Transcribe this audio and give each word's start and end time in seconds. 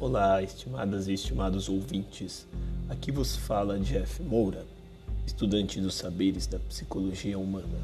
Olá, 0.00 0.40
estimadas 0.40 1.08
e 1.08 1.14
estimados 1.14 1.68
ouvintes. 1.68 2.46
Aqui 2.88 3.10
vos 3.10 3.34
fala 3.34 3.80
Jeff 3.80 4.22
Moura, 4.22 4.64
estudante 5.26 5.80
dos 5.80 5.96
saberes 5.96 6.46
da 6.46 6.56
psicologia 6.56 7.36
humana, 7.36 7.80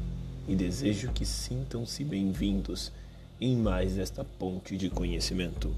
e 0.47 0.55
desejo 0.55 1.11
que 1.11 1.25
sintam-se 1.25 2.05
bem-vindos 2.05 2.89
em 3.41 3.57
mais 3.57 3.97
esta 3.97 4.23
ponte 4.23 4.77
de 4.77 4.89
conhecimento. 4.89 5.75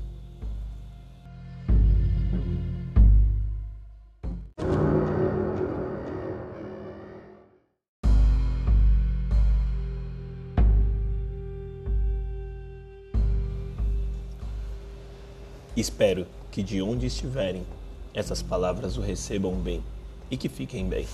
Espero 15.78 16.26
que 16.50 16.64
de 16.64 16.82
onde 16.82 17.06
estiverem, 17.06 17.64
essas 18.12 18.42
palavras 18.42 18.98
o 18.98 19.02
recebam 19.02 19.54
bem 19.54 19.84
e 20.32 20.36
que 20.36 20.50
fiquem 20.50 20.90
bem. 20.90 21.06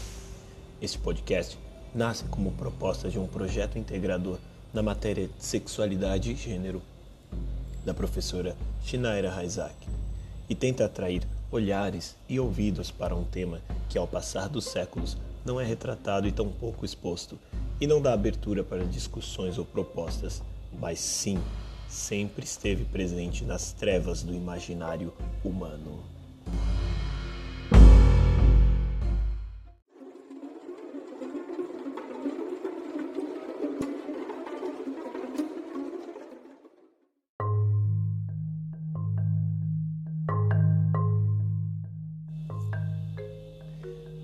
Este 0.81 0.98
podcast 0.98 1.59
nasce 1.94 2.23
como 2.23 2.49
proposta 2.54 3.09
de 3.09 3.20
um 3.20 3.27
projeto 3.27 3.77
integrador 3.77 4.38
na 4.73 4.81
matéria 4.81 5.27
de 5.27 5.44
sexualidade 5.44 6.31
e 6.31 6.35
gênero 6.38 6.81
da 7.84 7.94
professora 7.94 8.55
Shinaira 8.81 9.35
Haizak 9.35 9.76
e 10.49 10.55
tenta 10.55 10.85
atrair 10.85 11.27
olhares 11.52 12.16
e 12.30 12.40
ouvidos 12.40 12.90
para 12.90 13.13
um 13.13 13.26
tema 13.26 13.59
que, 13.90 13.98
ao 13.98 14.07
passar 14.07 14.48
dos 14.48 14.63
séculos, 14.63 15.18
não 15.43 15.59
é 15.59 15.66
retratado 15.66 16.26
e 16.26 16.32
tão 16.32 16.48
pouco 16.48 16.85
exposto 16.85 17.38
e 17.82 17.85
não 17.85 18.02
dá 18.02 18.13
abertura 18.13 18.63
para 18.63 18.85
discussões 18.85 19.57
ou 19.57 19.66
propostas, 19.66 20.41
mas 20.80 21.02
sim 21.02 21.38
sempre 21.94 22.44
esteve 22.44 22.86
presente 22.86 23.46
nas 23.46 23.72
trevas 23.72 24.24
do 24.24 24.34
imaginário 24.34 25.13
humano. 25.44 26.04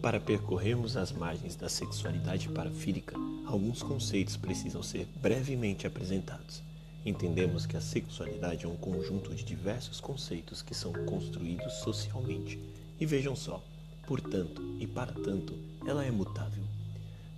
Para 0.02 0.20
percorrermos 0.20 0.97
as 0.97 1.12
margens 1.12 1.56
da 1.56 1.70
sexualidade 1.70 2.50
parafílica, 2.50 3.16
alguns 3.45 3.84
conceitos 3.84 4.36
precisam 4.36 4.81
ser 4.81 5.08
brevemente 5.22 5.86
apresentados. 5.86 6.69
Entendemos 7.05 7.66
que 7.66 7.78
a 7.78 7.81
sexualidade 7.81 8.66
é 8.66 8.67
um 8.67 8.75
conjunto 8.75 9.33
de 9.33 9.44
diversos 9.44 10.02
conceitos 10.02 10.61
que 10.61 10.75
são 10.75 10.92
construídos 11.06 11.73
socialmente. 11.75 12.59
E 13.00 13.06
vejam 13.06 13.36
só, 13.36 13.64
portanto 14.06 14.61
e 14.80 14.86
para 14.86 15.14
tanto, 15.14 15.53
ela 15.88 16.06
é 16.06 16.11
mutável. 16.11 16.64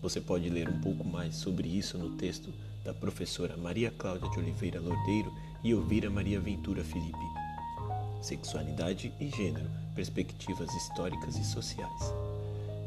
Você 0.02 0.20
pode 0.20 0.50
ler 0.50 0.68
um 0.68 0.80
pouco 0.80 1.04
mais 1.04 1.36
sobre 1.36 1.68
isso 1.68 1.98
no 1.98 2.12
texto 2.18 2.52
da 2.84 2.92
professora 2.92 3.56
Maria 3.56 3.92
Cláudia 3.92 4.30
de 4.32 4.40
Oliveira 4.40 4.80
Lordeiro 4.80 5.32
e 5.64 5.70
Elvira 5.70 6.10
Maria 6.10 6.40
Ventura 6.40 6.84
Felipe. 6.84 7.18
Sexualidade 8.20 9.14
e 9.20 9.30
Gênero, 9.30 9.70
Perspectivas 9.94 10.74
Históricas 10.74 11.38
e 11.38 11.44
Sociais. 11.44 12.14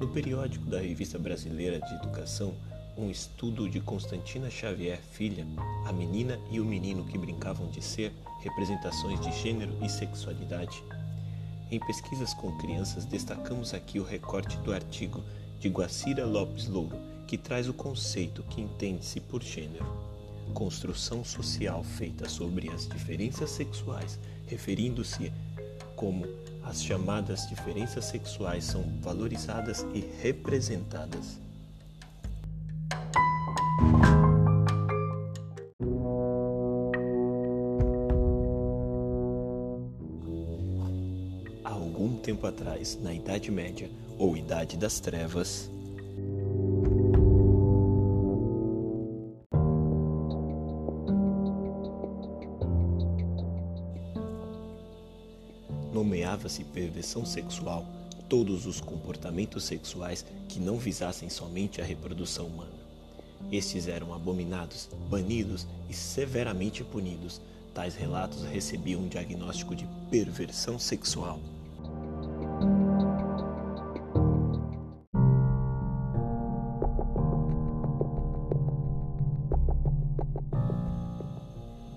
No 0.00 0.09
periódico 0.09 0.66
da 0.66 0.81
Revista 0.81 1.19
Brasileira 1.19 1.81
de 1.81 1.94
Educação, 1.94 2.53
um 2.97 3.11
estudo 3.11 3.69
de 3.69 3.81
Constantina 3.81 4.48
Xavier 4.48 5.00
Filha, 5.12 5.47
A 5.87 5.92
Menina 5.92 6.39
e 6.50 6.61
o 6.61 6.64
Menino 6.64 7.05
que 7.05 7.19
Brincavam 7.19 7.67
de 7.69 7.83
Ser, 7.83 8.12
representações 8.41 9.20
de 9.20 9.33
gênero 9.33 9.77
e 9.83 9.89
sexualidade. 9.89 10.83
Em 11.71 11.81
pesquisas 11.81 12.33
com 12.34 12.56
crianças, 12.59 13.04
destacamos 13.04 13.75
aqui 13.75 13.99
o 13.99 14.04
recorte 14.04 14.56
do 14.59 14.72
artigo 14.72 15.22
de 15.59 15.69
Guacira 15.69 16.25
Lopes 16.25 16.69
Louro, 16.69 16.97
que 17.27 17.37
traz 17.37 17.69
o 17.69 17.75
conceito 17.75 18.43
que 18.44 18.60
entende-se 18.60 19.21
por 19.21 19.43
gênero. 19.43 19.87
Construção 20.53 21.25
social 21.25 21.83
feita 21.83 22.28
sobre 22.28 22.71
as 22.71 22.87
diferenças 22.87 23.50
sexuais, 23.50 24.21
referindo-se 24.47 25.33
como 25.97 26.27
as 26.62 26.83
chamadas 26.83 27.49
diferenças 27.49 28.04
sexuais 28.04 28.65
são 28.65 28.84
valorizadas 29.00 29.84
e 29.94 30.00
representadas. 30.22 31.44
Algum 41.94 42.16
tempo 42.16 42.44
atrás, 42.44 42.99
na 43.00 43.15
Idade 43.15 43.53
Média 43.53 43.88
ou 44.19 44.37
Idade 44.37 44.77
das 44.77 44.99
Trevas, 44.99 45.71
nomeava-se 55.93 56.65
perversão 56.65 57.25
sexual 57.25 57.87
todos 58.28 58.66
os 58.66 58.81
comportamentos 58.81 59.62
sexuais 59.62 60.27
que 60.49 60.59
não 60.59 60.77
visassem 60.77 61.31
somente 61.31 61.81
a 61.81 61.84
reprodução 61.84 62.47
humana. 62.47 62.72
Estes 63.53 63.87
eram 63.87 64.12
abominados, 64.12 64.88
banidos 65.09 65.65
e 65.88 65.94
severamente 65.94 66.83
punidos. 66.83 67.41
Tais 67.72 67.94
relatos 67.94 68.43
recebiam 68.43 69.03
um 69.03 69.09
diagnóstico 69.09 69.77
de 69.77 69.87
perversão 70.10 70.77
sexual. 70.77 71.38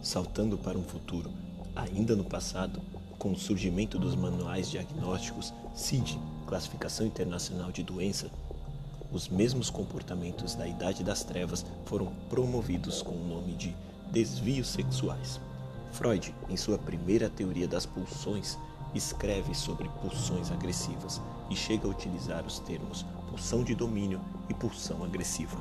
Saltando 0.07 0.57
para 0.57 0.78
um 0.78 0.84
futuro, 0.84 1.29
ainda 1.75 2.16
no 2.16 2.23
passado, 2.23 2.81
com 3.19 3.34
o 3.34 3.38
surgimento 3.38 4.00
dos 4.00 4.16
manuais 4.16 4.72
diagnósticos 4.72 5.53
CID, 5.75 6.18
Classificação 6.47 7.06
Internacional 7.06 7.73
de 7.73 7.84
Doença, 7.84 8.31
os 9.12 9.28
mesmos 9.28 9.69
comportamentos 9.69 10.56
da 10.56 10.66
Idade 10.66 11.03
das 11.03 11.25
Trevas 11.25 11.66
foram 11.84 12.06
promovidos 12.29 13.01
com 13.01 13.12
o 13.12 13.28
nome 13.28 13.51
de 13.56 13.75
desvios 14.09 14.69
sexuais. 14.69 15.41
Freud, 15.91 16.34
em 16.47 16.56
sua 16.56 16.78
primeira 16.78 17.29
teoria 17.29 17.68
das 17.68 17.85
pulsões, 17.85 18.57
escreve 18.95 19.53
sobre 19.53 19.89
pulsões 20.01 20.50
agressivas 20.51 21.22
e 21.50 21.56
chega 21.56 21.85
a 21.85 21.91
utilizar 21.91 22.45
os 22.45 22.59
termos 22.59 23.06
pulsão 23.29 23.62
de 23.62 23.75
domínio 23.75 24.22
e 24.47 24.53
pulsão 24.53 25.03
agressiva. 25.03 25.57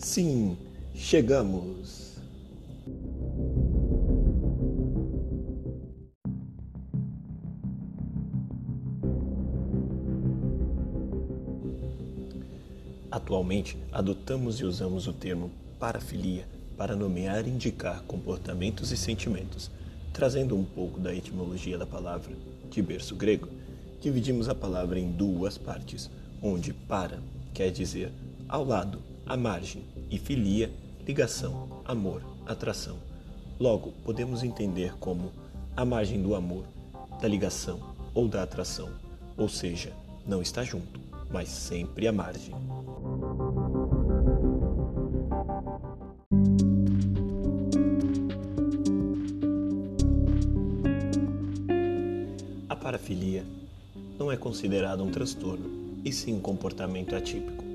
Sim, 0.00 0.56
chegamos. 0.94 2.16
Atualmente, 13.10 13.76
adotamos 13.92 14.58
e 14.58 14.64
usamos 14.64 15.06
o 15.06 15.12
termo 15.12 15.50
parafilia 15.78 16.48
para 16.78 16.96
nomear 16.96 17.46
e 17.46 17.50
indicar 17.50 18.02
comportamentos 18.04 18.90
e 18.92 18.96
sentimentos. 18.96 19.70
Trazendo 20.14 20.56
um 20.56 20.64
pouco 20.64 20.98
da 20.98 21.14
etimologia 21.14 21.76
da 21.76 21.86
palavra, 21.86 22.34
de 22.70 22.80
berço 22.80 23.14
grego, 23.14 23.50
dividimos 24.00 24.48
a 24.48 24.54
palavra 24.54 24.98
em 24.98 25.12
duas 25.12 25.58
partes, 25.58 26.10
onde 26.42 26.72
para 26.72 27.18
quer 27.52 27.70
dizer 27.70 28.10
ao 28.48 28.64
lado, 28.64 29.09
à 29.30 29.36
margem, 29.36 29.84
e 30.10 30.18
filia, 30.18 30.68
ligação, 31.06 31.68
amor, 31.84 32.20
atração. 32.44 32.96
Logo, 33.60 33.92
podemos 34.04 34.42
entender 34.42 34.92
como 34.98 35.30
a 35.76 35.84
margem 35.84 36.20
do 36.20 36.34
amor, 36.34 36.64
da 37.22 37.28
ligação 37.28 37.78
ou 38.12 38.26
da 38.26 38.42
atração, 38.42 38.88
ou 39.36 39.48
seja, 39.48 39.92
não 40.26 40.42
está 40.42 40.64
junto, 40.64 41.00
mas 41.30 41.48
sempre 41.48 42.08
à 42.08 42.12
margem. 42.12 42.52
A 52.68 52.74
parafilia 52.74 53.44
não 54.18 54.32
é 54.32 54.36
considerada 54.36 55.04
um 55.04 55.10
transtorno, 55.12 55.70
e 56.04 56.12
sim 56.12 56.34
um 56.34 56.40
comportamento 56.40 57.14
atípico. 57.14 57.69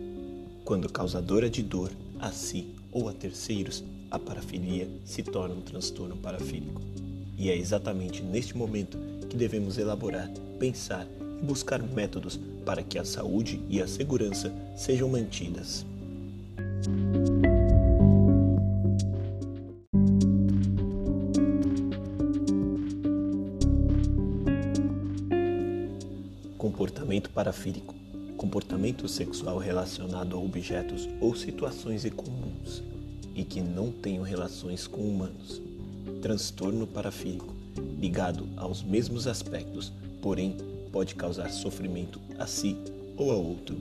Quando 0.66 0.92
causadora 0.92 1.48
de 1.48 1.62
dor 1.62 1.92
a 2.20 2.32
si 2.32 2.74
ou 2.92 3.08
a 3.08 3.14
terceiros, 3.14 3.84
a 4.10 4.18
parafilia 4.18 4.90
se 5.06 5.22
torna 5.22 5.54
um 5.54 5.62
transtorno 5.62 6.18
parafílico. 6.18 6.82
E 7.38 7.52
é 7.52 7.56
exatamente 7.56 8.24
neste 8.24 8.58
momento 8.58 8.98
que 9.30 9.38
devemos 9.38 9.78
elaborar, 9.78 10.28
pensar 10.58 11.06
e 11.40 11.46
buscar 11.46 11.84
métodos 11.84 12.40
para 12.66 12.82
que 12.82 12.98
a 12.98 13.06
saúde 13.06 13.62
e 13.70 13.80
a 13.80 13.88
segurança 13.88 14.52
sejam 14.76 15.08
mantidas. 15.08 15.86
Comportamento 26.58 27.30
parafílico 27.30 27.94
comportamento 28.36 29.08
sexual 29.08 29.58
relacionado 29.58 30.36
a 30.36 30.40
objetos 30.40 31.08
ou 31.20 31.36
situações 31.36 32.06
incomuns 32.06 32.84
e 33.34 33.44
que 33.44 33.62
não 33.62 33.92
tenham 33.92 34.24
relações 34.24 34.88
com 34.88 35.02
humanos. 35.02 35.62
Transtorno 36.22 36.86
parafílico, 36.86 37.54
ligado 38.00 38.48
aos 38.56 38.84
mesmos 38.84 39.28
aspectos, 39.28 39.92
porém 40.22 40.58
pode 40.92 41.16
causar 41.16 41.50
sofrimento 41.50 42.20
a 42.40 42.46
si 42.46 42.78
ou 43.18 43.32
a 43.32 43.36
outro. 43.36 43.76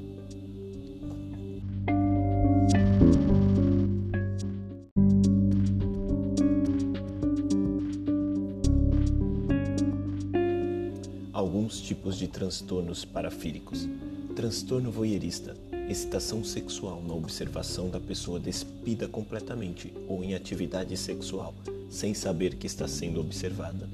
Alguns 11.32 11.80
tipos 11.80 12.16
de 12.16 12.28
transtornos 12.28 13.04
parafílicos 13.04 13.88
Transtorno 14.34 14.90
voyeurista, 14.90 15.56
excitação 15.88 16.42
sexual 16.42 17.00
na 17.00 17.14
observação 17.14 17.88
da 17.88 18.00
pessoa 18.00 18.40
despida 18.40 19.06
completamente 19.06 19.94
ou 20.08 20.24
em 20.24 20.34
atividade 20.34 20.96
sexual, 20.96 21.54
sem 21.88 22.12
saber 22.14 22.56
que 22.56 22.66
está 22.66 22.88
sendo 22.88 23.20
observada. 23.20 23.88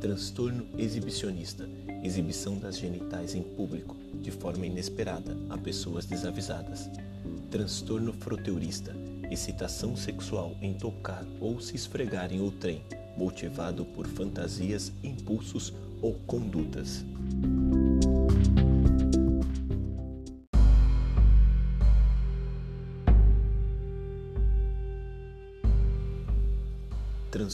Transtorno 0.00 0.64
exibicionista, 0.78 1.68
exibição 2.04 2.56
das 2.56 2.78
genitais 2.78 3.34
em 3.34 3.42
público, 3.42 3.96
de 4.22 4.30
forma 4.30 4.64
inesperada, 4.64 5.36
a 5.50 5.58
pessoas 5.58 6.06
desavisadas. 6.06 6.88
Transtorno 7.50 8.12
froteurista, 8.12 8.94
excitação 9.28 9.96
sexual 9.96 10.56
em 10.62 10.74
tocar 10.74 11.26
ou 11.40 11.60
se 11.60 11.74
esfregar 11.74 12.32
em 12.32 12.40
outrem, 12.40 12.80
motivado 13.18 13.84
por 13.84 14.06
fantasias, 14.06 14.92
impulsos 15.02 15.72
ou 16.00 16.14
condutas. 16.26 17.04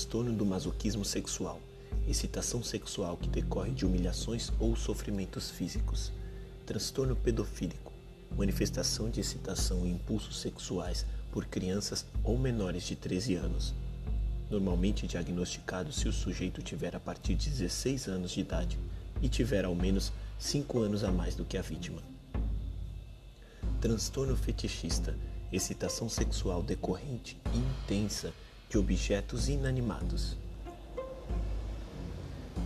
Transtorno 0.01 0.33
do 0.33 0.47
masoquismo 0.47 1.05
sexual, 1.05 1.61
excitação 2.09 2.63
sexual 2.63 3.19
que 3.19 3.29
decorre 3.29 3.71
de 3.71 3.85
humilhações 3.85 4.51
ou 4.59 4.75
sofrimentos 4.75 5.51
físicos, 5.51 6.11
transtorno 6.65 7.15
pedofílico, 7.15 7.93
manifestação 8.35 9.11
de 9.11 9.21
excitação 9.21 9.87
e 9.87 9.91
impulsos 9.91 10.41
sexuais 10.41 11.05
por 11.31 11.45
crianças 11.45 12.07
ou 12.25 12.39
menores 12.39 12.85
de 12.85 12.97
13 12.97 13.35
anos, 13.35 13.75
normalmente 14.51 15.07
diagnosticado 15.07 15.93
se 15.93 16.09
o 16.09 16.13
sujeito 16.15 16.63
tiver 16.63 16.97
a 16.97 17.01
partir 17.01 17.35
de 17.35 17.51
16 17.51 18.09
anos 18.09 18.31
de 18.31 18.41
idade 18.41 18.79
e 19.21 19.29
tiver 19.29 19.67
ao 19.67 19.75
menos 19.75 20.11
5 20.39 20.79
anos 20.79 21.05
a 21.05 21.13
mais 21.13 21.35
do 21.35 21.45
que 21.45 21.59
a 21.59 21.63
vítima. 21.63 22.01
Transtorno 23.83 24.35
fetichista, 24.35 25.15
excitação 25.53 26.09
sexual 26.09 26.63
decorrente 26.63 27.37
e 27.53 27.59
intensa 27.59 28.33
de 28.71 28.79
objetos 28.79 29.49
inanimados, 29.49 30.37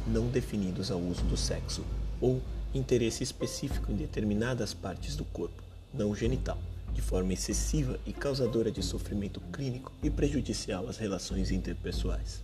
não 0.06 0.28
definidos 0.28 0.90
ao 0.90 1.00
uso 1.00 1.22
do 1.22 1.36
sexo 1.36 1.82
ou 2.20 2.42
interesse 2.74 3.22
específico 3.22 3.90
em 3.90 3.96
determinadas 3.96 4.74
partes 4.74 5.16
do 5.16 5.24
corpo, 5.24 5.62
não 5.94 6.14
genital, 6.14 6.58
de 6.92 7.00
forma 7.00 7.32
excessiva 7.32 7.98
e 8.04 8.12
causadora 8.12 8.70
de 8.70 8.82
sofrimento 8.82 9.40
clínico 9.50 9.90
e 10.02 10.10
prejudicial 10.10 10.86
às 10.88 10.98
relações 10.98 11.50
interpessoais. 11.50 12.42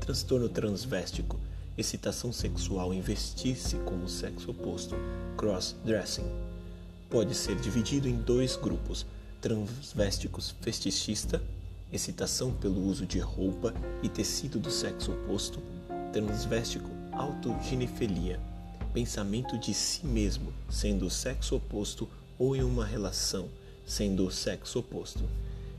Transtorno 0.00 0.48
transvéstico, 0.48 1.38
excitação 1.76 2.32
sexual 2.32 2.94
em 2.94 3.02
vestir-se 3.02 3.76
com 3.80 4.02
o 4.02 4.08
sexo 4.08 4.50
oposto, 4.50 4.94
cross-dressing. 5.36 6.24
Pode 7.10 7.34
ser 7.34 7.56
dividido 7.56 8.08
em 8.08 8.16
dois 8.16 8.56
grupos: 8.56 9.04
transvésticos 9.42 10.54
fetichista 10.62 11.42
excitação 11.92 12.52
pelo 12.52 12.84
uso 12.84 13.06
de 13.06 13.18
roupa 13.18 13.74
e 14.02 14.08
tecido 14.08 14.58
do 14.58 14.70
sexo 14.70 15.12
oposto, 15.12 15.60
transvéstico, 16.12 16.88
autoginefelia, 17.12 18.40
pensamento 18.92 19.58
de 19.58 19.72
si 19.74 20.06
mesmo 20.06 20.52
sendo 20.68 21.06
o 21.06 21.10
sexo 21.10 21.56
oposto 21.56 22.08
ou 22.38 22.54
em 22.54 22.62
uma 22.62 22.84
relação 22.84 23.48
sendo 23.86 24.26
o 24.26 24.30
sexo 24.30 24.80
oposto. 24.80 25.24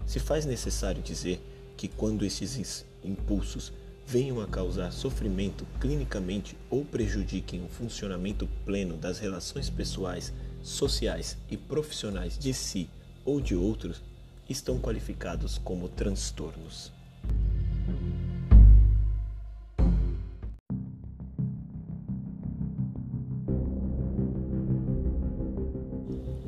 Se 0.06 0.20
faz 0.20 0.46
necessário 0.46 1.02
dizer 1.02 1.42
que 1.78 1.88
quando 1.88 2.26
esses 2.26 2.86
impulsos 3.04 3.72
venham 4.06 4.42
a 4.42 4.48
causar 4.48 4.92
sofrimento 4.92 5.66
clinicamente 5.80 6.58
ou 6.70 6.84
prejudiquem 6.84 7.64
o 7.64 7.70
funcionamento 7.70 8.50
pleno 8.66 8.98
das 8.98 9.20
relações 9.20 9.70
pessoais, 9.70 10.34
sociais 10.64 11.38
e 11.50 11.56
profissionais 11.56 12.38
de 12.38 12.54
si 12.54 12.90
ou 13.24 13.40
de 13.40 13.56
outros, 13.56 14.02
estão 14.50 14.80
qualificados 14.80 15.60
como 15.60 15.88
transtornos. 15.88 16.92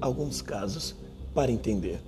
Alguns 0.01 0.41
casos 0.41 0.95
para 1.31 1.51
entender. 1.51 2.01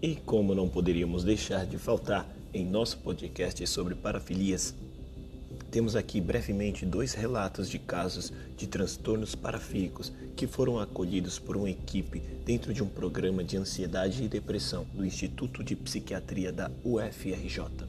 E 0.00 0.16
como 0.16 0.54
não 0.54 0.68
poderíamos 0.70 1.22
deixar 1.22 1.66
de 1.66 1.76
faltar 1.76 2.26
em 2.54 2.64
nosso 2.64 2.96
podcast 2.98 3.66
sobre 3.66 3.94
parafilias, 3.94 4.74
temos 5.70 5.94
aqui 5.94 6.20
brevemente 6.20 6.86
dois 6.86 7.12
relatos 7.14 7.68
de 7.68 7.78
casos 7.78 8.32
de 8.56 8.66
transtornos 8.66 9.34
parafílicos 9.34 10.12
que 10.34 10.46
foram 10.46 10.78
acolhidos 10.78 11.38
por 11.38 11.56
uma 11.56 11.68
equipe 11.68 12.20
dentro 12.44 12.72
de 12.72 12.82
um 12.82 12.88
programa 12.88 13.44
de 13.44 13.56
ansiedade 13.56 14.22
e 14.22 14.28
depressão 14.28 14.86
do 14.94 15.04
Instituto 15.04 15.62
de 15.62 15.76
Psiquiatria 15.76 16.50
da 16.50 16.70
UFRJ. 16.82 17.86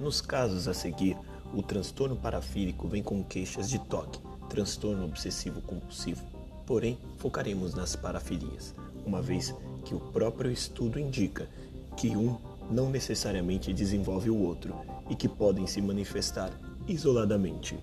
Nos 0.00 0.20
casos 0.20 0.68
a 0.68 0.74
seguir, 0.74 1.16
o 1.52 1.62
transtorno 1.62 2.16
parafílico 2.16 2.88
vem 2.88 3.02
com 3.02 3.22
queixas 3.22 3.68
de 3.68 3.78
toque, 3.78 4.20
transtorno 4.48 5.04
obsessivo 5.04 5.60
compulsivo. 5.60 6.24
Porém, 6.66 6.98
focaremos 7.18 7.74
nas 7.74 7.96
parafilias, 7.96 8.74
uma 9.04 9.20
vez 9.20 9.54
que 9.84 9.94
o 9.94 10.00
próprio 10.00 10.50
estudo 10.50 10.98
indica 10.98 11.48
que 11.96 12.16
um 12.16 12.36
não 12.70 12.90
necessariamente 12.90 13.72
desenvolve 13.72 14.30
o 14.30 14.36
outro 14.36 14.74
e 15.08 15.14
que 15.14 15.28
podem 15.28 15.66
se 15.66 15.80
manifestar 15.80 16.52
isoladamente. 16.86 17.78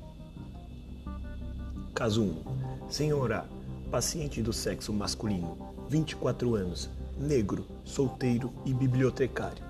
Caso 1.93 2.23
1. 2.23 2.89
Senhora, 2.89 3.45
paciente 3.89 4.41
do 4.41 4.51
sexo 4.51 4.91
masculino, 4.91 5.57
24 5.89 6.55
anos, 6.55 6.89
negro, 7.17 7.65
solteiro 7.83 8.51
e 8.65 8.73
bibliotecário. 8.73 9.63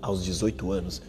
Aos 0.00 0.24
18 0.24 0.72
anos, 0.72 1.02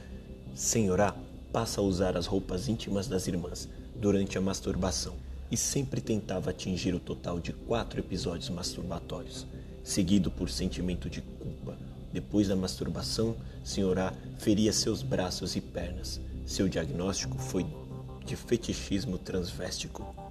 Senhorá 0.54 1.16
passa 1.54 1.80
a 1.80 1.84
usar 1.84 2.18
as 2.18 2.26
roupas 2.26 2.68
íntimas 2.68 3.08
das 3.08 3.28
irmãs 3.28 3.70
durante 3.96 4.40
a 4.40 4.42
masturbação 4.42 5.16
e 5.52 5.56
sempre 5.56 6.02
tentava 6.02 6.50
atingir 6.50 6.96
o 6.96 7.00
total 7.00 7.40
de 7.40 7.54
quatro 7.54 8.00
episódios 8.00 8.50
masturbatórios, 8.50 9.46
seguido 9.84 10.32
por 10.32 10.50
sentimento 10.50 11.08
de 11.08 11.22
culpa. 11.22 11.78
Depois 12.12 12.48
da 12.48 12.56
masturbação, 12.56 13.36
Senhorá 13.64 14.14
feria 14.40 14.74
seus 14.74 15.04
braços 15.04 15.56
e 15.56 15.62
pernas. 15.62 16.20
Seu 16.44 16.68
diagnóstico 16.68 17.38
foi 17.38 17.66
de 18.26 18.36
fetichismo 18.36 19.20
transvéstico. 19.20 20.23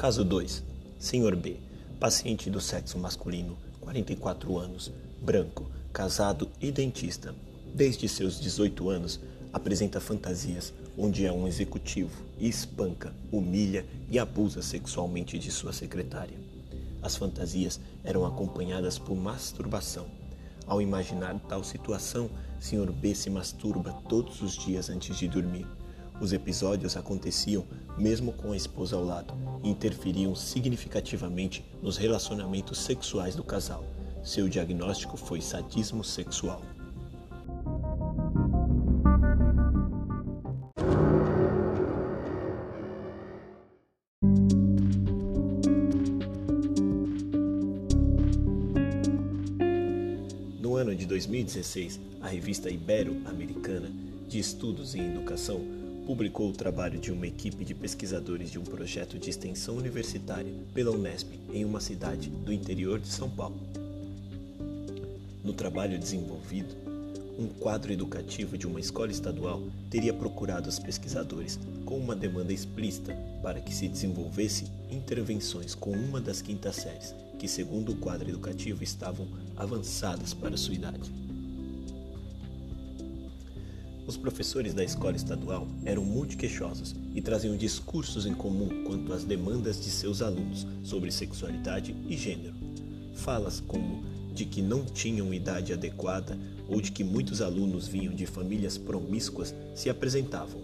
Caso 0.00 0.24
2. 0.24 0.64
Senhor 0.98 1.36
B. 1.36 1.58
Paciente 2.00 2.48
do 2.48 2.58
sexo 2.58 2.96
masculino, 2.98 3.58
44 3.82 4.56
anos, 4.56 4.90
branco, 5.20 5.70
casado 5.92 6.48
e 6.58 6.72
dentista. 6.72 7.34
Desde 7.74 8.08
seus 8.08 8.40
18 8.40 8.88
anos, 8.88 9.20
apresenta 9.52 10.00
fantasias 10.00 10.72
onde 10.96 11.26
é 11.26 11.30
um 11.30 11.46
executivo 11.46 12.24
e 12.38 12.48
espanca, 12.48 13.12
humilha 13.30 13.84
e 14.10 14.18
abusa 14.18 14.62
sexualmente 14.62 15.38
de 15.38 15.50
sua 15.50 15.70
secretária. 15.70 16.38
As 17.02 17.14
fantasias 17.16 17.78
eram 18.02 18.24
acompanhadas 18.24 18.98
por 18.98 19.14
masturbação. 19.14 20.06
Ao 20.66 20.80
imaginar 20.80 21.38
tal 21.40 21.62
situação, 21.62 22.30
Sr. 22.58 22.90
B 22.90 23.14
se 23.14 23.28
masturba 23.28 23.92
todos 24.08 24.40
os 24.40 24.56
dias 24.56 24.88
antes 24.88 25.18
de 25.18 25.28
dormir. 25.28 25.66
Os 26.18 26.32
episódios 26.32 26.96
aconteciam 26.96 27.66
mesmo 28.00 28.32
com 28.32 28.52
a 28.52 28.56
esposa 28.56 28.96
ao 28.96 29.04
lado 29.04 29.34
e 29.62 29.68
interferiam 29.68 30.34
significativamente 30.34 31.64
nos 31.82 31.98
relacionamentos 31.98 32.78
sexuais 32.78 33.36
do 33.36 33.44
casal. 33.44 33.84
Seu 34.24 34.48
diagnóstico 34.48 35.16
foi 35.16 35.40
sadismo 35.40 36.02
sexual. 36.02 36.62
No 50.58 50.76
ano 50.76 50.94
de 50.94 51.04
2016, 51.04 52.00
a 52.22 52.28
revista 52.28 52.70
Ibero-Americana 52.70 53.90
de 54.26 54.38
Estudos 54.38 54.94
em 54.94 55.10
Educação 55.10 55.80
publicou 56.06 56.50
o 56.50 56.52
trabalho 56.52 56.98
de 56.98 57.12
uma 57.12 57.26
equipe 57.26 57.64
de 57.64 57.74
pesquisadores 57.74 58.50
de 58.50 58.58
um 58.58 58.64
projeto 58.64 59.18
de 59.18 59.30
extensão 59.30 59.76
universitária 59.76 60.52
pela 60.74 60.90
Unesp 60.90 61.28
em 61.52 61.64
uma 61.64 61.80
cidade 61.80 62.30
do 62.30 62.52
interior 62.52 62.98
de 62.98 63.08
São 63.08 63.28
Paulo. 63.28 63.58
No 65.42 65.52
trabalho 65.52 65.98
desenvolvido, 65.98 66.74
um 67.38 67.48
quadro 67.48 67.92
educativo 67.92 68.58
de 68.58 68.66
uma 68.66 68.78
escola 68.78 69.10
estadual 69.10 69.62
teria 69.88 70.12
procurado 70.12 70.68
os 70.68 70.78
pesquisadores 70.78 71.58
com 71.86 71.96
uma 71.96 72.14
demanda 72.14 72.52
explícita 72.52 73.14
para 73.42 73.60
que 73.60 73.74
se 73.74 73.88
desenvolvesse 73.88 74.66
intervenções 74.90 75.74
com 75.74 75.92
uma 75.92 76.20
das 76.20 76.42
quintas 76.42 76.76
séries, 76.76 77.14
que, 77.38 77.48
segundo 77.48 77.92
o 77.92 77.96
quadro 77.96 78.28
educativo, 78.28 78.84
estavam 78.84 79.26
avançadas 79.56 80.34
para 80.34 80.56
sua 80.56 80.74
idade. 80.74 81.10
Os 84.10 84.16
professores 84.16 84.74
da 84.74 84.82
escola 84.82 85.14
estadual 85.14 85.68
eram 85.84 86.04
multiqueixosos 86.04 86.96
e 87.14 87.22
traziam 87.22 87.56
discursos 87.56 88.26
em 88.26 88.34
comum 88.34 88.82
quanto 88.82 89.12
às 89.12 89.22
demandas 89.22 89.80
de 89.80 89.88
seus 89.88 90.20
alunos 90.20 90.66
sobre 90.82 91.12
sexualidade 91.12 91.94
e 92.08 92.16
gênero. 92.16 92.56
Falas 93.14 93.60
como 93.60 94.02
de 94.34 94.44
que 94.44 94.60
não 94.60 94.84
tinham 94.84 95.32
idade 95.32 95.72
adequada 95.72 96.36
ou 96.68 96.80
de 96.80 96.90
que 96.90 97.04
muitos 97.04 97.40
alunos 97.40 97.86
vinham 97.86 98.12
de 98.12 98.26
famílias 98.26 98.76
promíscuas 98.76 99.54
se 99.76 99.88
apresentavam. 99.88 100.60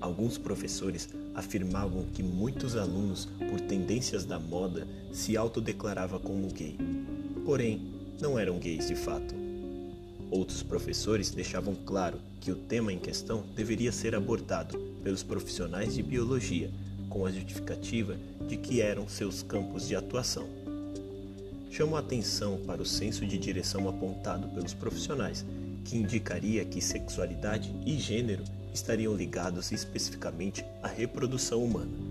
Alguns 0.00 0.36
professores 0.36 1.10
afirmavam 1.32 2.06
que 2.12 2.24
muitos 2.24 2.74
alunos, 2.74 3.28
por 3.48 3.60
tendências 3.60 4.24
da 4.24 4.40
moda, 4.40 4.84
se 5.12 5.36
autodeclaravam 5.36 6.18
como 6.18 6.48
gay. 6.48 6.76
Porém, 7.44 7.86
não 8.20 8.36
eram 8.36 8.58
gays 8.58 8.88
de 8.88 8.96
fato. 8.96 9.39
Outros 10.30 10.62
professores 10.62 11.30
deixavam 11.30 11.74
claro 11.74 12.18
que 12.40 12.52
o 12.52 12.54
tema 12.54 12.92
em 12.92 12.98
questão 12.98 13.44
deveria 13.56 13.90
ser 13.90 14.14
abordado 14.14 14.78
pelos 15.02 15.22
profissionais 15.24 15.94
de 15.94 16.02
biologia, 16.02 16.70
com 17.08 17.26
a 17.26 17.32
justificativa 17.32 18.16
de 18.46 18.56
que 18.56 18.80
eram 18.80 19.08
seus 19.08 19.42
campos 19.42 19.88
de 19.88 19.96
atuação. 19.96 20.48
Chamo 21.70 21.96
a 21.96 21.98
atenção 21.98 22.58
para 22.64 22.80
o 22.80 22.86
senso 22.86 23.26
de 23.26 23.36
direção 23.38 23.88
apontado 23.88 24.48
pelos 24.48 24.72
profissionais, 24.72 25.44
que 25.84 25.96
indicaria 25.96 26.64
que 26.64 26.80
sexualidade 26.80 27.74
e 27.84 27.98
gênero 27.98 28.44
estariam 28.72 29.14
ligados 29.14 29.72
especificamente 29.72 30.64
à 30.82 30.86
reprodução 30.86 31.64
humana. 31.64 32.09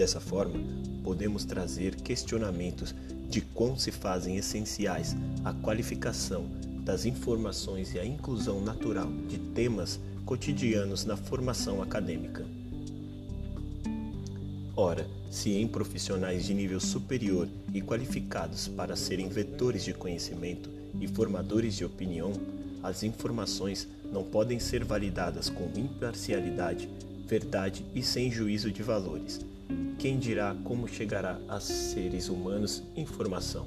Dessa 0.00 0.18
forma, 0.18 0.58
podemos 1.04 1.44
trazer 1.44 1.94
questionamentos 1.94 2.94
de 3.28 3.42
quão 3.42 3.78
se 3.78 3.90
fazem 3.90 4.38
essenciais 4.38 5.14
a 5.44 5.52
qualificação 5.52 6.46
das 6.82 7.04
informações 7.04 7.92
e 7.92 7.98
a 7.98 8.06
inclusão 8.06 8.62
natural 8.62 9.12
de 9.28 9.36
temas 9.36 10.00
cotidianos 10.24 11.04
na 11.04 11.18
formação 11.18 11.82
acadêmica. 11.82 12.46
Ora, 14.74 15.06
se 15.30 15.50
em 15.50 15.68
profissionais 15.68 16.46
de 16.46 16.54
nível 16.54 16.80
superior 16.80 17.46
e 17.74 17.82
qualificados 17.82 18.68
para 18.68 18.96
serem 18.96 19.28
vetores 19.28 19.84
de 19.84 19.92
conhecimento 19.92 20.70
e 20.98 21.06
formadores 21.08 21.76
de 21.76 21.84
opinião, 21.84 22.32
as 22.82 23.02
informações 23.02 23.86
não 24.10 24.24
podem 24.24 24.58
ser 24.58 24.82
validadas 24.82 25.50
com 25.50 25.70
imparcialidade, 25.76 26.88
verdade 27.26 27.84
e 27.94 28.02
sem 28.02 28.32
juízo 28.32 28.72
de 28.72 28.82
valores. 28.82 29.40
Quem 29.98 30.18
dirá 30.18 30.56
como 30.64 30.88
chegará 30.88 31.38
a 31.48 31.60
seres 31.60 32.28
humanos 32.28 32.82
informação? 32.96 33.66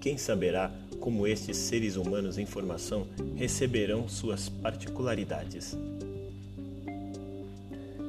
Quem 0.00 0.18
saberá 0.18 0.72
como 0.98 1.26
estes 1.26 1.56
seres 1.56 1.96
humanos 1.96 2.38
em 2.38 2.46
formação 2.46 3.06
receberão 3.36 4.08
suas 4.08 4.48
particularidades? 4.48 5.76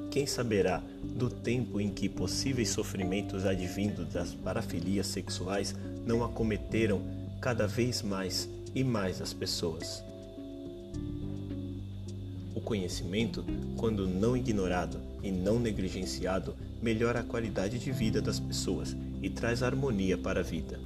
Quem 0.09 0.27
saberá 0.27 0.83
do 1.03 1.29
tempo 1.29 1.81
em 1.81 1.89
que 1.89 2.07
possíveis 2.07 2.69
sofrimentos 2.69 3.45
advindos 3.45 4.07
das 4.13 4.33
parafilias 4.33 5.07
sexuais 5.07 5.75
não 6.05 6.23
acometeram 6.23 7.01
cada 7.41 7.65
vez 7.65 8.01
mais 8.01 8.47
e 8.75 8.83
mais 8.83 9.21
as 9.21 9.33
pessoas? 9.33 10.03
Conhecimento, 12.63 13.43
quando 13.77 14.07
não 14.07 14.37
ignorado 14.37 14.99
e 15.21 15.31
não 15.31 15.59
negligenciado, 15.59 16.55
melhora 16.81 17.19
a 17.19 17.23
qualidade 17.23 17.77
de 17.77 17.91
vida 17.91 18.21
das 18.21 18.39
pessoas 18.39 18.95
e 19.21 19.29
traz 19.29 19.61
harmonia 19.61 20.17
para 20.17 20.39
a 20.39 20.43
vida. 20.43 20.79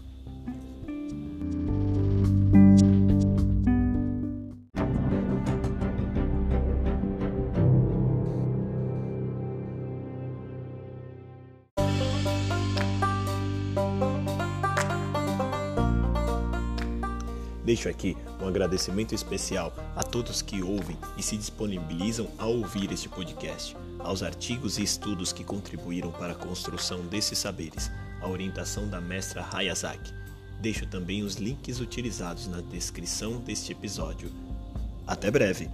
Deixo 17.68 17.90
aqui 17.90 18.16
um 18.42 18.48
agradecimento 18.48 19.14
especial 19.14 19.74
a 19.94 20.02
todos 20.02 20.42
que 20.42 20.64
ouvem 20.64 20.98
e 21.18 21.22
se 21.22 21.36
disponibilizam 21.36 22.30
a 22.38 22.46
ouvir 22.46 22.94
este 22.94 23.10
podcast, 23.10 23.76
aos 24.00 24.24
artigos 24.24 24.78
e 24.78 24.84
estudos 24.84 25.34
que 25.34 25.44
contribuíram 25.44 26.10
para 26.10 26.32
a 26.32 26.36
construção 26.36 27.02
desses 27.08 27.38
saberes, 27.38 27.92
a 28.22 28.28
orientação 28.30 28.88
da 28.88 29.02
mestra 29.02 29.46
Hayazaki. 29.52 30.14
Deixo 30.62 30.88
também 30.88 31.24
os 31.24 31.36
links 31.36 31.82
utilizados 31.82 32.48
na 32.48 32.62
descrição 32.62 33.42
deste 33.42 33.74
episódio. 33.74 34.32
Até 35.06 35.30
breve! 35.30 35.70